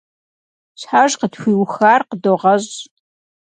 Щхьэж 0.79 1.11
къытхуиухар 1.19 2.01
къыдогъэщӀ. 2.09 2.75